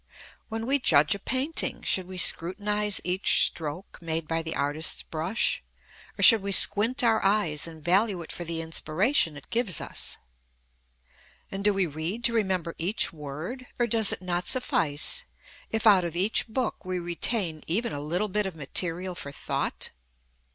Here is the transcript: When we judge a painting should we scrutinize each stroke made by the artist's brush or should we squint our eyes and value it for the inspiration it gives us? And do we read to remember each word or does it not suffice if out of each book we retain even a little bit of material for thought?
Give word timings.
When 0.49 0.65
we 0.65 0.79
judge 0.79 1.13
a 1.13 1.19
painting 1.19 1.83
should 1.83 2.07
we 2.07 2.17
scrutinize 2.17 2.99
each 3.03 3.43
stroke 3.43 3.99
made 4.01 4.27
by 4.27 4.41
the 4.41 4.55
artist's 4.55 5.03
brush 5.03 5.61
or 6.17 6.23
should 6.23 6.41
we 6.41 6.51
squint 6.51 7.03
our 7.03 7.23
eyes 7.23 7.67
and 7.67 7.83
value 7.85 8.19
it 8.23 8.31
for 8.31 8.43
the 8.43 8.61
inspiration 8.61 9.37
it 9.37 9.51
gives 9.51 9.79
us? 9.79 10.17
And 11.51 11.63
do 11.63 11.71
we 11.71 11.85
read 11.85 12.23
to 12.23 12.33
remember 12.33 12.73
each 12.79 13.13
word 13.13 13.67
or 13.77 13.85
does 13.85 14.11
it 14.11 14.23
not 14.23 14.47
suffice 14.47 15.23
if 15.69 15.85
out 15.85 16.03
of 16.03 16.15
each 16.15 16.47
book 16.47 16.83
we 16.83 16.97
retain 16.97 17.61
even 17.67 17.93
a 17.93 17.99
little 18.01 18.27
bit 18.27 18.47
of 18.47 18.55
material 18.55 19.13
for 19.13 19.31
thought? 19.31 19.91